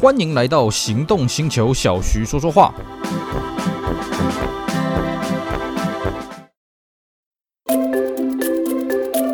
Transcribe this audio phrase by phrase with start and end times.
[0.00, 2.72] 欢迎来到行动星球，小徐说说话。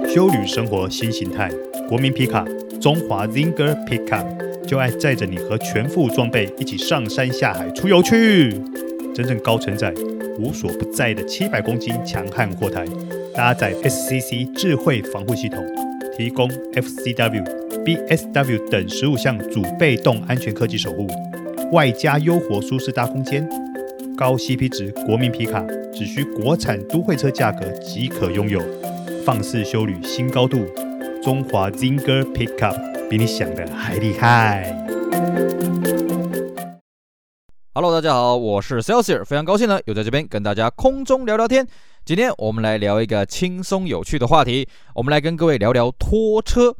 [0.08, 1.50] 修旅生活新形态，
[1.86, 2.42] 国民皮卡
[2.80, 8.58] 中华 Zinger Pickup 就爱载着你和全副装备一起上山下海出游去，
[9.14, 9.92] 真正高承载、
[10.38, 12.86] 无所不在的七百公斤强悍货台，
[13.34, 15.62] 搭载 SCC 智慧防护系统，
[16.16, 17.44] 提供 FCW、
[17.84, 21.06] BSW 等十五项主被动安全科技守护，
[21.70, 23.46] 外加优活舒适大空间，
[24.16, 25.62] 高 CP 值国民皮卡
[25.92, 28.58] 只需国产都会车价格即可拥有。
[29.22, 30.64] 放肆修旅新高度，
[31.22, 34.74] 中华 Zinger Pickup 比你想的还厉害。
[37.74, 41.66] Hello，大家好，我是 Celsius，非常高兴呢，又在这边跟大家空中聊聊天。
[42.06, 46.76] 今天我们来聊一个轻松有趣的话题，我们来跟各位聊聊拖车。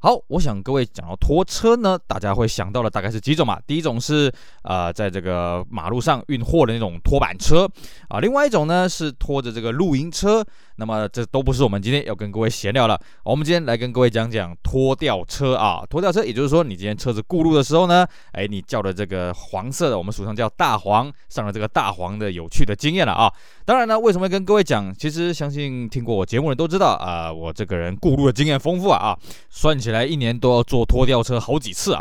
[0.00, 3.58] 好，我想各位讲到拖车呢，大家会想到的大概是几种嘛？
[3.66, 4.32] 第一种是
[4.62, 7.68] 呃，在这个马路上运货的那种拖板车
[8.08, 10.44] 啊，另外一种呢是拖着这个露营车。
[10.78, 23.28] 那么这都不是我们今天要跟各位闲聊了，我们今天来跟各位讲讲拖吊车啊，拖吊车，也就是说你今天车子过路的时候呢，哎，你叫的这个黄色的，我们俗称叫大黄，上了这个大黄的有趣的经验了啊。
[23.64, 24.94] 当然呢，为什么跟各位讲？
[24.96, 29.18] 其实相信听过我节目的人都知道啊、我这个人过路的经验丰富啊啊，
[29.50, 32.00] 算起来一年都要坐拖吊车好几次啊。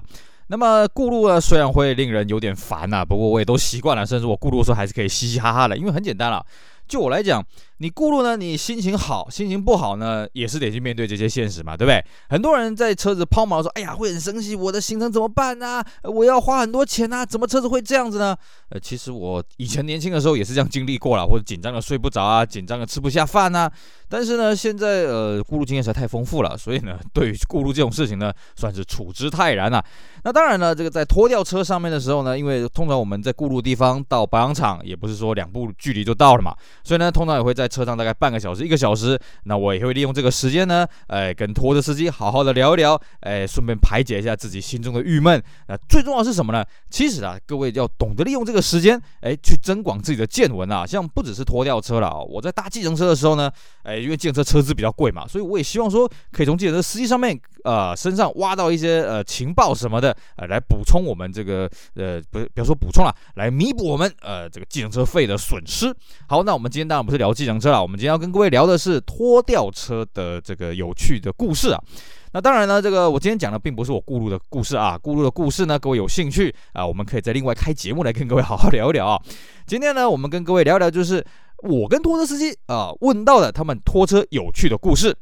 [0.49, 6.45] 那么过路呢，虽然会令人有点烦呐、啊，不过我也都习惯了，甚至我过路的时候还是可以嘻嘻哈哈的，因为很简单了。
[6.87, 7.43] 就我来讲，
[7.79, 12.03] 你顾路呢，你心情好，心情不好呢，也是得去面对这些现实嘛，对不对？
[12.29, 15.83] 很多人在车子抛锚的时候，哎呀，会很生气，我的行程怎么办呢？
[16.03, 18.35] 我要花很多钱啊，怎么车子会这样子呢？
[18.69, 23.71] 呃，其实我以前年轻的时候也是这样经历过了，或者紧张的睡不着啊，紧张的吃不下饭啊。
[24.09, 29.83] 但是呢，现在呃，过路经验实在太丰富了，所以呢， 对于过路这种事情呢，算是处之泰然了。
[30.23, 36.55] 那当然了，这个在拖吊车上面的时候呢，因为通常我们在过路地方到保养厂，也不是说两步距离就到了嘛。
[36.83, 39.17] 所以呢，通常也会在车上大概半个小时、一个小时。
[39.43, 45.41] 那我也会利用这个时间呢，哎，跟拖车司机好好的聊一聊，哎，顺便排解一下自己心中的郁闷。
[45.67, 46.65] 那最重要是什么呢？
[46.89, 50.85] 其实啊，各位要懂得利用这个时间，哎，去增广自己的见闻啊。
[50.85, 53.49] 像不只是拖吊车了，我在搭计程车的时候呢，
[53.83, 57.39] 哎，因为计程车车资比较贵嘛，所以我也希望说可以从计程车司机上面。
[57.63, 65.93] 呃，身上挖到一些呃情报什么的，呃，来补充我们这个呃，不，不要说补充了，来弥补我们呃这个计程车费的损失。
[66.29, 71.83] 好，那我们今天当然不是聊计程车了，我们今天要跟各位聊的是拖吊车的这个有趣的故事啊。
[72.31, 79.21] 那当然呢，这个我今天讲的并不是我顾路的故事啊，顾路的故事呢，各位有兴趣啊，我们可以再另外开节目来跟各位好好聊一聊啊。
[79.65, 81.21] 今天呢，我们跟各位聊一聊，就是
[81.63, 85.15] 我跟拖车司机啊问到了他们拖车有趣的故事。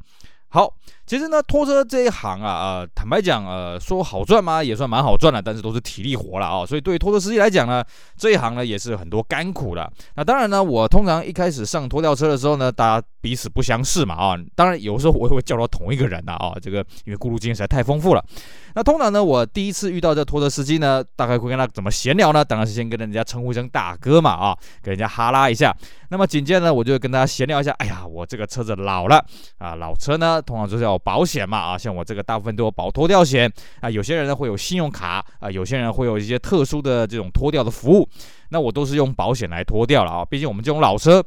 [0.47, 0.75] 好。
[1.05, 4.63] 其实呢，拖车这一行啊，呃，坦白讲，呃，说好赚吗？
[4.63, 7.83] 也算蛮好赚的，但是都是体力活了啊、所以对于拖车司机来讲呢，
[8.17, 9.91] 这一行呢也是很多甘苦的。
[10.15, 18.25] 那当然呢，我通常一开始上拖吊车的时候呢，大家彼此不相识嘛啊，当然有时候我也会叫到同一个人的啊，这个因为顾路经验实在太丰富了。
[18.73, 22.43] 那通常呢，我第一次遇到这拖车司机呢，大概会跟他怎么闲聊呢？
[22.43, 25.75] 当然是先跟人家称呼一声大哥嘛啊，跟人家哈拉一下。
[26.09, 29.23] 那么紧接着呢，我就跟他闲聊一下，哎呀，我这个车子老了
[29.57, 33.51] 啊，老车呢通常就是要保险嘛啊，像我这个大部分都有保脱掉险
[33.81, 38.07] 啊，有些人呢会有信用卡啊，有些人会有一些特殊的这种脱掉的服务，
[38.49, 41.23] 那我都是用保险来脱掉了啊，毕竟我们这种老车，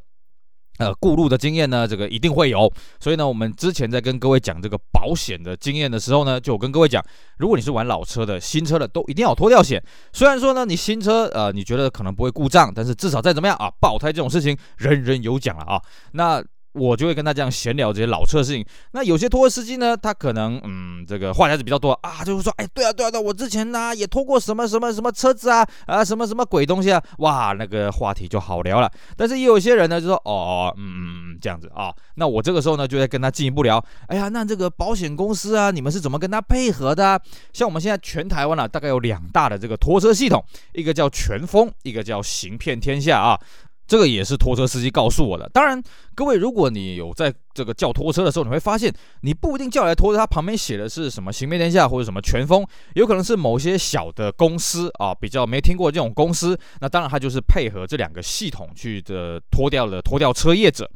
[0.79, 7.05] 呃，顾路的经验呢，这个一定会有，所以呢，我们之前在跟各位讲这个保险的经验的时候呢，就跟各位讲，
[7.39, 9.83] 如果你是玩老车的、新车的，都一定要脱掉险。
[10.13, 16.43] 虽然说呢，你新车呃，你觉得可能不会故障，但是至少再怎么样啊，爆胎这种事情，人人有奖了啊，那。
[16.79, 18.65] 我就会跟他这样闲聊这些老车的事情。
[18.93, 28.91] 那有些拖车司机呢，他可能嗯，这个话还是比较多啊，就是说，哎，对啊，对啊，对，我之前呢、也拖过什么什么什么车子啊，啊，什么什么鬼东西啊，哇，那个话题就好聊了。
[29.17, 31.93] 但是也有些人呢，就说，哦，嗯，这样子啊。
[32.15, 33.83] 那我这个时候呢，就会跟他进一步聊。
[34.07, 37.21] 哎呀，那这个保险公司啊，你们是怎么跟他配合的、
[37.53, 43.39] 像我们现在全台湾啊，大概有两大的这个拖车系统，一个叫全丰，一个叫行遍天下啊。
[43.89, 45.49] 这个也是拖车司机告诉我的。
[45.53, 45.83] 当然，
[46.15, 48.93] 各位，如果你有在这个叫拖车的时候，你会发现，
[49.23, 52.65] 你不一定叫来拖车，它旁边写的是什么行遍天下或者什么全峰，
[52.95, 56.57] 有可能是某些小的公司啊，比较没听过这种公司。
[56.81, 60.89] 那当然，它就是配合这两个系统去的拖掉的拖吊车业者。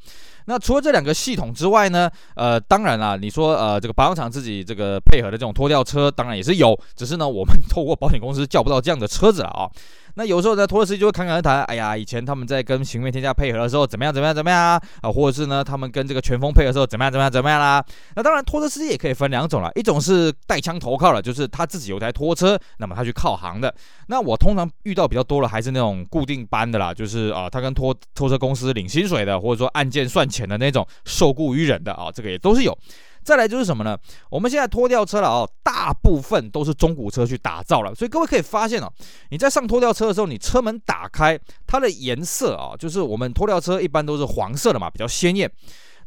[0.44, 9.70] 那除了这两个系统之外呢，呃，当然啦，你说呃，这个保养厂自己这个配合的这种拖吊车，当然也是有，只是呢，我们透过保险公司叫不到这样的车子了啊。
[10.14, 17.84] 那有时候呢，拖车司机就会侃侃而谈，哎呀，以前他们在跟行运天下配合的时候怎么样怎么样怎么样啊，啊，或者是呢，他们跟这个全峰配合的时候怎么样怎么样怎么样啦。
[18.14, 23.74] 那当然，拖车司机也可以分两种了，一种是带枪投靠了，就是他自己有台拖车，那么他去靠行的。
[24.08, 32.76] 那我通常遇到比较多的还是那种固定班的啦，就是啊，他跟拖拖车公司领薪水的，或者说按件算钱的那种受雇于人的啊，这个也都是有。
[33.24, 33.96] 再来就是什么呢？
[34.30, 38.92] 我们现在拖吊车了哦，大部分都是中古车去打造了，所以各位可以发现哦，
[39.30, 45.50] 你在上拖吊车的时候，你车门打开，它的颜色啊，就是我们拖吊车一般都是黄色的嘛，比较鲜艳。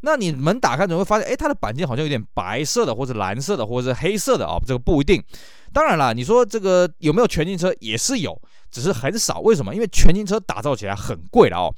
[0.01, 5.23] 那你门打开，你会发现，哎，它的板件好像有点白色的，或者蓝色的，或者是黑色的啊，这个不一定。
[5.73, 8.39] 当然了，你说这个有没有全金车也是有，
[8.69, 9.39] 只是很少。
[9.39, 9.73] 为什么？
[9.73, 11.73] 因为全金车打造起来很贵了哦。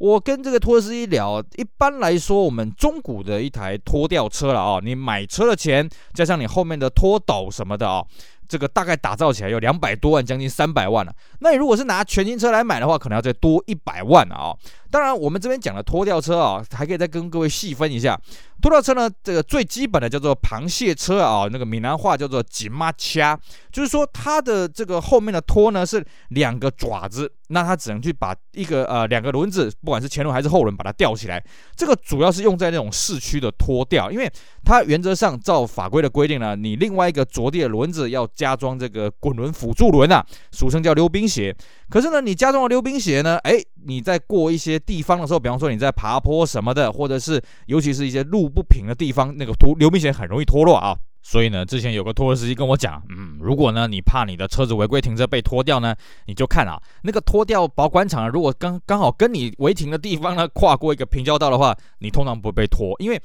[0.00, 8.02] 我跟这个托斯一聊，一般来说，我们中古的一台拖吊车了啊，你买车的钱加上你后面的拖斗什么的啊，
[8.48, 11.12] 这个大概打造起来有两百多万，将近三百万了。
[11.40, 14.56] 那你如果是拿全新车来买的话，可能要再多一百万啊。
[14.90, 18.18] 当然，我们这边讲的拖吊车啊，还可以再跟各位细分一下。
[18.60, 23.38] 拖吊车呢，这个最基本的叫做螃蟹车啊，那个闽南话叫做吉马掐，
[23.72, 31.42] 就是说它的这个后面的拖呢是两个爪子，那它只能去把一个呃两个轮子，不管是前轮还是后轮，把它吊起来。
[31.74, 34.30] 这个主要是用在那种市区的拖吊，因为
[34.64, 41.54] 它原则上照法规的规定呢，你另外一个着地的轮子要加装这个滚轮辅助轮啊，俗称叫溜冰鞋。
[41.88, 43.54] 可是呢，你加装了溜冰鞋呢，哎，
[43.84, 50.96] 你在过一些地方的时候，比方说你在爬坡什么的，或者是尤其是一些路不平的地方，那个拖溜冰鞋很容易脱落啊。
[51.22, 55.94] 所以呢，之前有个拖车司机跟我讲，嗯，如果呢你怕你的车子违规停车被拖掉呢，
[56.26, 63.20] 你就看啊，那个拖掉保管厂如果刚刚好跟你违停的地方呢跨过一个平交道的话，你通常不会被拖，因为。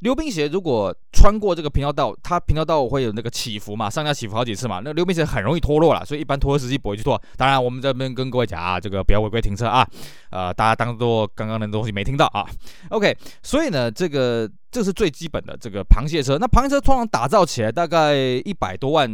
[0.00, 7.20] 溜冰鞋如果穿过这个平交道，它平交道会有那个起伏嘛，上下起伏好几次嘛，那溜冰鞋很容易脱落了，所以一般拖车司机不会去脱。
[7.36, 9.86] 当然，我们这边跟各位讲啊，这个不要违规停车啊，
[10.30, 12.46] 呃，大家当做刚刚的东西没听到啊。
[12.90, 14.48] OK，所以呢，这个。
[14.70, 19.10] 这是最基本的这个螃蟹车，那螃蟹车通常打造起来大概一百多万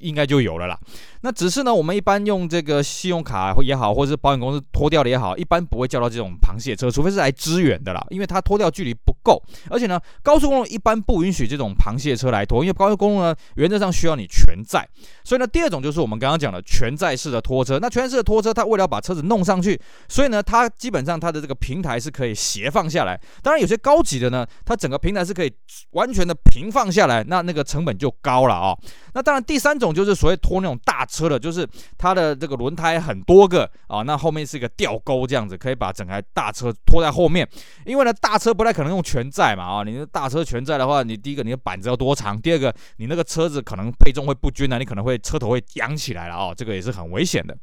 [0.00, 0.78] 应该就有了啦。
[1.20, 14.88] 那只是呢，我们一般用这个信用卡也好，或者是保险公司拖掉的也好，一般不会叫到这种螃蟹车，除非是来支援的啦，因为它拖掉距离不够，而且呢，高速公路一般不允许这种螃蟹车来拖，因为高速公路呢原则上需要你全载。
[15.22, 17.78] 所以呢，第二种就是我们刚刚讲的全载式的拖车。
[17.78, 19.78] 那全载式的拖车，它为了把车子弄上去，
[20.08, 23.20] 所以呢，它基本上它的这个平台是可以斜放下来。
[23.42, 25.52] 当然，有些高级的呢，它整个平台是可以
[25.90, 28.76] 完全的平放下来，那那个成本就高了啊、
[29.14, 31.68] 那当然，第三种就是所谓拖那种大车的，就是
[31.98, 37.48] 它的这个轮胎很多个啊，那后面是一个吊钩这样子，可以把整台大车拖在后面。
[37.84, 47.56] 因为呢，大车不太可能用全载嘛啊，你的大车全载的话，你第一个你的板子要多长，第二个你那个车子可能配重会不均啊，你可能会车头会扬起来了啊、这个也是很危险的。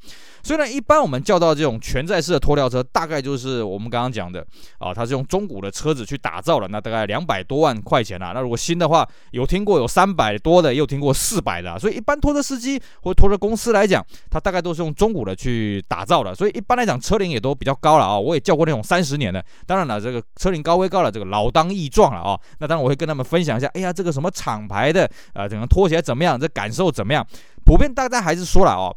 [0.44, 4.46] 所以呢，一般我们叫到这种全载式的拖吊车，大概就是我们刚刚讲的
[4.78, 8.32] 啊，它是用中古的车子去打造的，那大概两两百多万块钱啊。
[8.34, 11.78] 那如果新的话，有听过有三百多的，也有听过四百的。
[11.78, 16.34] 所以一般拖车司机或拖车公司来讲，它大概都是用中古的去打造的。
[16.34, 18.18] 所以一般来讲，车龄也都比较高了啊。
[18.18, 19.44] 我也叫过那种三十年的。
[19.68, 22.40] 当然了，这个车龄高归高了，这个老当益壮了啊。
[22.60, 26.40] 那当然我会跟他们分享一下，哎呀，这个什么厂牌的啊，整个拖起来怎么样？
[26.40, 27.26] 这感受怎么样？
[27.64, 28.96] 普遍大家还是说了哦。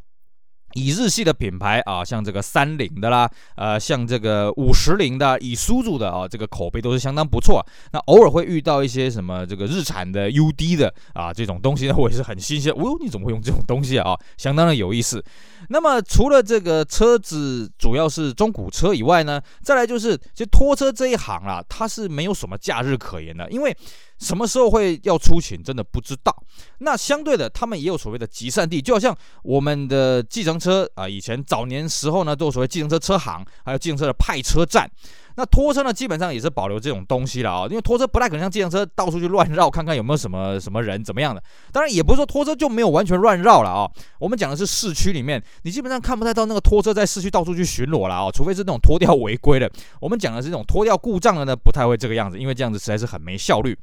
[0.74, 7.64] 以日系的品牌啊，像这个三菱的啦，呃，像这个五十铃的，以苏组的啊，这个口碑都是相当不错。
[7.92, 12.72] 那偶尔会遇到一些什么这个日产的 UD 的啊，这种东西呢， 我也是很新鲜。
[12.72, 14.18] 哦，你怎么会用这种东西啊？
[14.36, 15.24] 相当的有意思。
[15.70, 23.76] 那么除了这个车子主要是中古车以外呢，再来就是其实拖车这一行啊，它是没有什么假日可言的，因为。
[24.16, 26.34] 什么时候会要出勤，真的不知道。
[26.78, 34.90] 那相对的，他们也有所谓的集散地，就好像我们的计程车啊，以前早年时候呢，都有所谓计程车车行，还有计程车的派车站。
[35.36, 41.42] 那拖车呢，基本上也是保留这种东西了啊、因为拖车不太可能像计程车到处去乱绕，看看有没有什么什么人怎么样的。
[41.72, 49.70] 当然，也不是说拖车就没有完全乱绕了啊、我们讲的是市区里面，你基本上看不太到那个拖车在市区到处去巡逻了啊、除非是那种拖吊违规的。
[50.00, 53.76] 我们讲的是这种拖吊故障的呢，不太会这个样子，因为这样子实在是很没效率。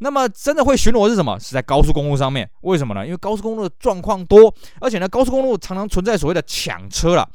[0.00, 1.38] 那么真的会巡逻是什么？
[1.38, 2.48] 是在高速公路上面。
[2.62, 3.04] 为什么呢？
[3.04, 7.26] 因为高速公路的状况多，而且呢，高速公路常常存在所谓的抢车了。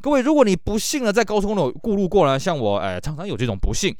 [0.00, 3.94] 各位，如果你不幸呢在高速公路过路过呢，像我，哎，常常有这种不幸。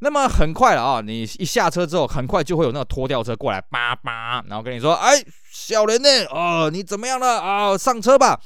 [0.00, 6.08] 那么很快了啊，你一下车之后，很快就会有那个拖吊车过来，叭叭，然后跟你说，哎，小人呢？
[6.30, 7.76] 哦，你怎么样了啊？
[7.78, 8.40] 上车吧。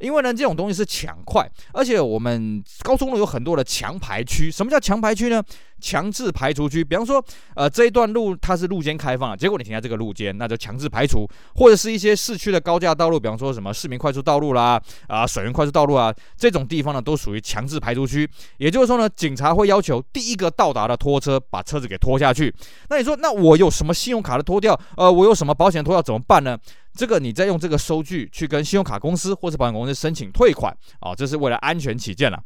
[0.00, 4.50] 因为呢，这种东西是抢快，而且我们高速公路有很多的强排区。
[4.50, 5.42] 什么叫强排区呢？
[5.80, 18.28] 强制排除区，比方说，呃，这一段路它是路肩开放，结果你停在这个路肩，那就强制排除，或者是一些市区的高架道路，比方说什么市民快速道路啦，啊，水源快速道路啊，这种地方呢，都属于强制排除区。
[18.58, 22.54] 也就是说呢，警察会要求第一个到达的拖车把车子给拖下去。
[22.88, 24.78] 那你说，那我有什么信用卡的拖掉？
[24.96, 26.58] 呃，我有什么保险的拖掉怎么办呢？
[26.94, 32.38] 这个你再用这个收据去跟信用卡公司或者保险公司申请退款啊，这是为了安全起见了。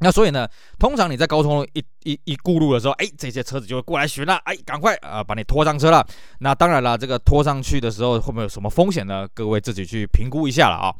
[0.00, 0.48] 那所以呢，
[0.78, 6.06] 通常你在高速一一一过路的时候，哎，这些车子就会过来寻了，哎，赶快啊、把你拖上车了。
[6.40, 9.26] 那当然了，这个拖上去的时候会不会有什么风险呢？
[9.34, 10.94] 各位自己去评估一下了啊。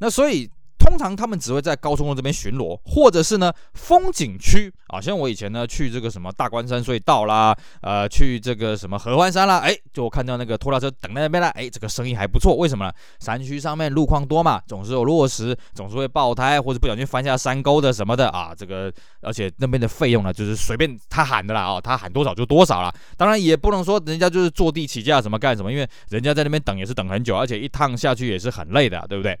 [0.00, 0.50] 那所以。
[0.84, 12.54] 通常他们只会在高速公路这边巡逻，或者是呢风景区啊，像我以前呢去这个什么大关山隧道啦，呃，去这个什么合欢山啦，哎，就看到那个拖拉车等在那边了，哎，这个生意还不错。
[12.54, 12.92] 为什么呢？
[13.18, 18.54] 山区上面路况多嘛，总是有落石，总是会爆胎或者不小心翻下山沟的什么的啊。
[18.54, 22.94] 这个而且那边的费用呢，就是随便他喊的啦啊，他喊多少就多少了。
[23.16, 29.38] 当然也不能说人家就是坐地起价什么干什么，因为人家在那边等也是等很久，而且一趟下去也是很累的，对不对？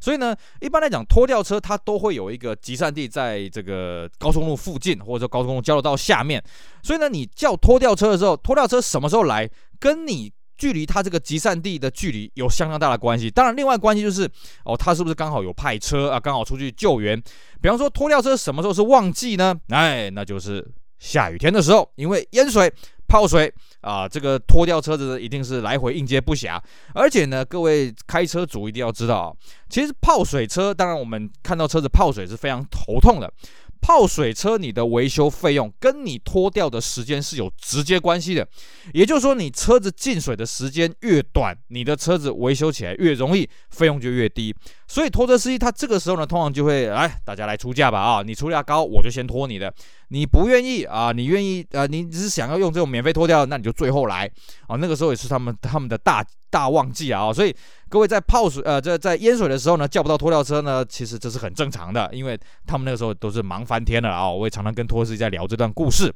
[0.00, 6.42] 所以呢，一般来讲，拖吊车它都会有一个集散地在这个高速公路附近，或者说高速公路交流道下面。
[6.82, 9.48] 所以呢，你叫拖吊车的时候，拖吊车什么时候来，
[9.78, 13.30] 跟你距离它这个集散地的距离有相当大的关系。
[13.30, 14.28] 当然，另外关系就是
[14.64, 17.20] 哦，它是不是刚好有派车啊，刚好出去救援。
[17.60, 19.54] 比方说，拖吊车什么时候是旺季呢？
[19.68, 20.66] 哎，那就是
[20.98, 22.72] 下雨天的时候，因为淹水。
[23.08, 26.60] 泡水啊，这个拖掉车子一定是来回应接不暇，
[26.94, 29.32] 而且呢，各位开车族一定要知道啊，
[29.68, 33.32] 其实泡水车，当然我们看到车子泡水是非常头痛的。
[33.78, 38.44] 泡水车，你的维修费用跟你拖掉的时间是有直接关系的，
[38.92, 44.52] 也就是说，你车子进水的时间越短，你的车子维修起来越容易，费用就越低。
[44.88, 49.72] 所以拖车司机他这个时候呢，通常就会来，大家来出价吧啊，你出价高，我就先拖你的。
[50.08, 54.30] 你不愿意啊，你愿意啊，你只是想要用这种免费拖吊，那你就最后来
[54.66, 54.76] 啊。
[54.76, 57.54] 那个时候也是他们他们的大大旺季啊，所以。
[57.88, 62.36] 各位在泡水呃，在在淹水的时候呢，叫不到拖吊车呢，其实这是很正常的，因为
[62.66, 66.12] 他们那个时候都是忙翻天了啊、我也常常跟托斯在聊这段故事。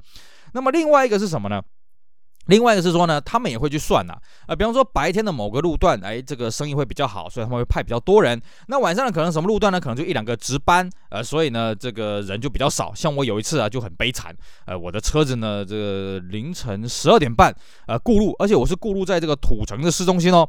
[0.53, 1.63] 那么另外一个是什么呢？
[2.47, 4.15] 另外一个是说呢，他们也会去算呐，
[4.47, 8.41] 呃，比方说白天的某个路段，哎，这个生意会比较好，所以他们会派比较多人。
[8.67, 9.79] 那晚上呢，可能什么路段呢？
[9.79, 12.93] 可能就一两个值班，呃，所以呢，这个人就比较少。
[12.95, 17.55] 像我有一次啊，就很悲惨，呃，我的车子呢，这个凌晨十二点半，
[17.87, 20.49] 呃，过路，而且我是过路在这个土城的市中心哦。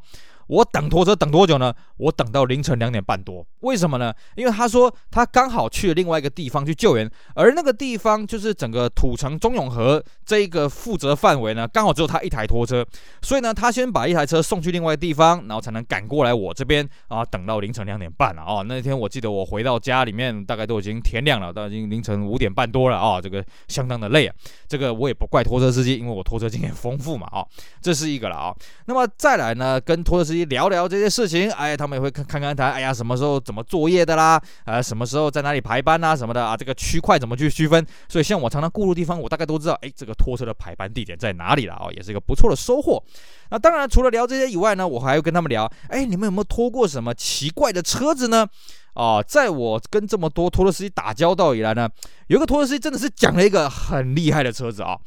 [0.51, 1.73] 我等拖车等多久呢？
[1.95, 3.45] 我等到凌晨两点半多。
[3.61, 4.13] 为什么呢？
[4.35, 12.85] 因为他说他刚好去了另外一个地方去救援，而那个地方就是整个土城中永和这一个负责范围呢，刚好只有他一台拖车，
[13.21, 18.65] 所以呢，他先把一台车送去另外一个地方，然后才能赶过来我这边啊，等到凌晨两点半了哦。
[18.67, 24.35] 那天我记得我回到家里面，大概都已经天亮了，都已经凌晨五点半多了啊，这个相当的累啊。
[24.67, 27.45] 这个我也不怪拖车司机，因为我拖车经验丰富嘛啊，
[27.81, 28.53] 这是一个了啊。
[28.87, 37.85] 那么再来呢，跟拖车司机聊聊这些事情，哎，他们也会看看看台，哎呀，什么时候怎么作业的啦，呃，什么时候在哪里排班啊，什么的啊，这个区块怎么去区分？
[38.07, 43.03] 所以像我常常过路地方，我大概都知道，哎，这个拖车的排班地点在哪里了啊，也是一个不错的收获。
[43.49, 48.47] 那当然，除了聊这些以外呢，我还会跟他们聊，哎，你们有没有拖过什么奇怪的车子呢？
[48.93, 51.89] 啊，在我跟这么多拖车司机打交道以来呢，
[52.27, 54.97] 有一个拖车司机真的是讲了一个很厉害的车子啊。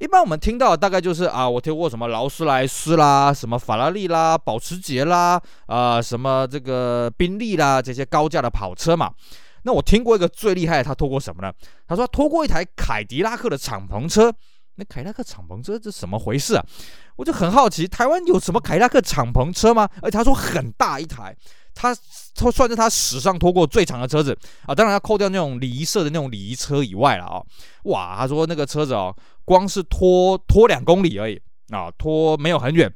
[0.00, 9.10] 一般我们听到大概就是啊，我听过什么劳斯莱斯啦，什么法拉利啦，保时捷啦，啊，什么这个宾利啦，这些高价的跑车嘛。
[9.62, 11.52] 那我听过一个最厉害的，他拖过什么呢？
[11.86, 14.32] 他说拖过一台凯迪拉克的敞篷车。
[14.78, 16.64] 那凯迪拉克敞篷车这怎么回事啊？
[17.16, 19.88] 我就很好奇，台湾有什么凯迪拉克敞篷车吗？
[20.02, 21.34] 而且他说很大一台。
[21.76, 21.94] 他
[22.34, 27.42] 他算是他史上拖过最长的车子啊，当然要扣掉那种礼仪社的那种礼仪车以外了啊。
[27.84, 29.14] 哇，他说那个车子哦，
[29.44, 31.40] 光是拖拖两公里而已
[31.70, 32.92] 啊，拖没有很远。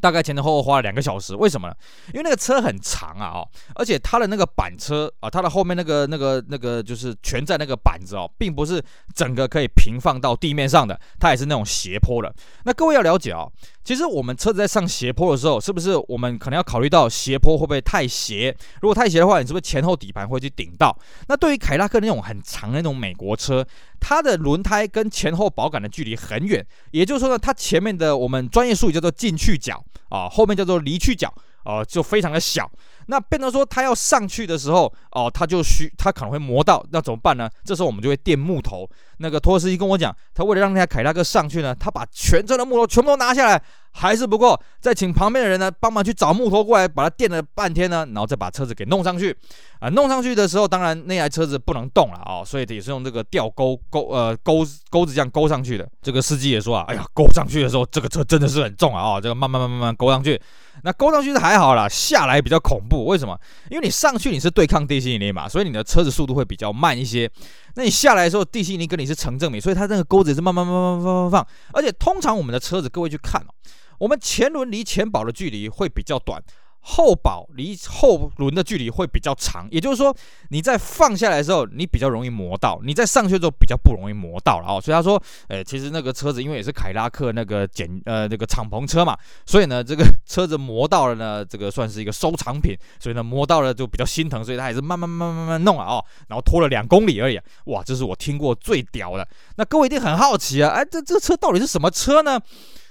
[0.00, 1.74] 大概前前后后花了两个小时，为什么呢？
[2.14, 8.80] 因为那个车很长啊，哦，而且它的那个板车啊，它的后面那个那个那个就是全在那个板子哦，并不是
[9.12, 12.32] 整个可以平放到地面上的，它也是那种斜坡的。
[12.64, 13.50] 那各位要了解哦，
[13.88, 18.54] 其实我们车子在上斜坡的时候，是不是我们可能要考虑到斜坡会不会太斜？
[18.82, 20.94] 如果太斜的话，你是不是前后底盘会去顶到？
[21.26, 23.66] 那对于凯拉克那种很长的那种美国车，
[23.98, 29.82] 它的轮胎跟前后保杆的距离很远，也就是说呢，它前面的我们专业术语叫做进去角。
[30.10, 31.32] 啊，后面叫做离去角，
[31.64, 32.70] 啊，就非常的小。
[33.10, 37.48] 那变成说他要上去的时候，哦，他就需他可能会磨到，那怎么办呢？
[37.64, 38.88] 这时候我们就会垫木头。
[39.20, 43.60] 那个拖车司机跟我讲，他为了让那台凯拉克上去呢，他把全车的木头全部都拿下来，
[43.90, 49.36] 还是不够，再请旁边的人呢帮忙去找木头过来，把它垫了半天呢，然后再把车子给弄上去。
[49.80, 55.88] 啊，弄上去的时候，当然那台车子不能动了啊、哦，所以也是用这个吊钩钩呃钩钩子这样勾上去的。
[56.02, 60.40] 这个司机也说啊，哎呀，勾上去的时候，这个车真的是很重啊啊、这个慢慢慢慢慢勾上去。
[60.84, 62.97] 那勾上去是还好啦，下来比较恐怖。
[63.04, 63.38] 为什么？
[63.70, 67.30] 因为你上去你是对抗地心引力嘛，所以你的车子速度会比较慢一些。
[67.74, 71.46] 那你下来的时候，地心引力跟你是成正比，所以它那个钩子是慢慢慢慢慢慢放。
[71.72, 73.54] 而且通常我们的车子，各位去看哦，
[73.98, 76.42] 我们前轮离前保的距离会比较短。
[76.90, 80.14] 后保离后轮的距离会比较长，也就是说，
[80.48, 84.80] 你在放下来的时候，你比较容易磨到；你在上去的时候，比较不容易磨到了哦。
[84.80, 97.38] 所以他说，诶，其实那个车子因为也是凯拉克那个简呃那个敞篷车嘛，所以呢，这个车子磨到了呢，这个算是一个收藏品，所以呢，磨到了就比较心疼，所以他还是慢慢慢慢慢慢弄啊哦，然后拖了两公里而已。
[97.66, 99.28] 哇，这是我听过最屌的。
[99.56, 102.40] 那各位一定很好奇啊，哎，这这车到底是什么车呢？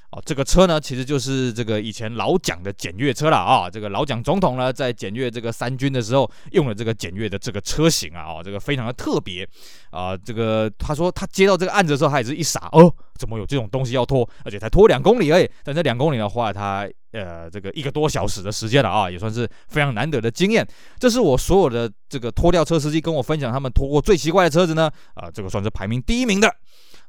[0.09, 3.69] 哦，这个车呢，其实就是这个以前老蒋的检阅车了啊。
[3.69, 9.45] 这个老蒋总统呢，在检阅这个三军的时候，用了这个检阅的这个车型啊，哦，这个非常的特别
[9.91, 10.15] 啊。
[10.15, 15.49] 这个他说他接到这个案子的时候，他也是一傻哦，怎么有这种东西要拖，而且才拖两公里而已。
[15.61, 20.65] 但这两公里呢，花了他呃这个一个多小时的时间了啊，也算是非常难得的经验。
[20.97, 26.49] 这是我所有的这个拖吊车司机跟我分享他们拖过最奇怪的车子呢，啊，这个算是排名第一名的。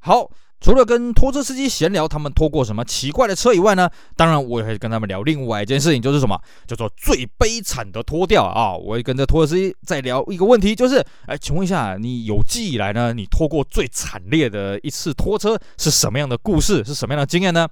[0.01, 0.29] 好。
[0.61, 6.37] 除了跟拖车司机闲聊他们拖过什么奇怪的车以外呢，当然我也会跟他们聊另外一件事情，就是什么
[6.67, 8.75] 叫做最悲惨的拖吊啊！
[8.75, 17.69] 我会跟这拖车司机再聊一个问题，就是，哎，请问一下，你有记忆以来呢，你拖过最惨烈的一次拖车是什么样的故事，是什么样的经验呢？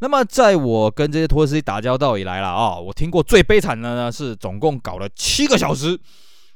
[0.00, 5.98] 那么在我跟这些拖车司机打交道以来了啊，我听过最悲惨的呢是总共搞了七个小时。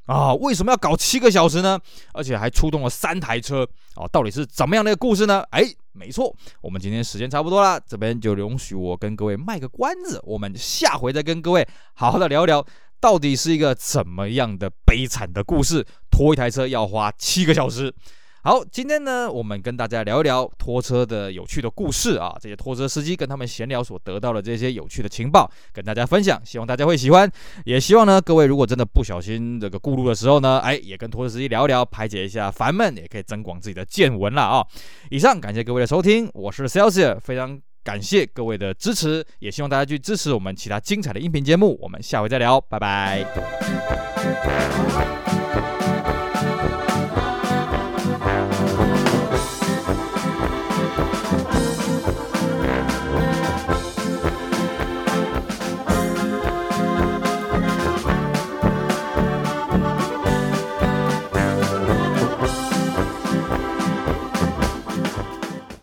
[0.06, 1.78] 啊，为什么要搞七个小时呢？
[2.12, 5.44] 而且还出动了三台车啊，到底是怎么样的一个故事呢？
[5.50, 12.64] 哎，没错，我们今天时间差不多了，这边就容许我跟各位卖个关子，我们下回再跟各位好好的聊一聊，
[13.00, 17.94] 到底是一个怎么样的悲惨的故事，拖一台车要花七个小时。
[18.42, 27.30] 好，今天呢，我们跟大家聊一聊拖车的有趣的故事啊，这些拖车司机跟他们闲聊所得到的这些有趣的情报，跟大家分享，希望大家会喜欢，
[27.66, 34.66] 也希望呢，各位如果真的不小心这个过路的时候呢，哎，也跟拖车司机聊一聊，排解一下烦闷，也可以增广自己的见闻了啊。
[35.10, 43.26] 以上感谢各位的收听，我是 Celsius，非常感谢各位的支持，也希望大家去支持我们其他精彩的音频节目，我们下回再聊，拜拜。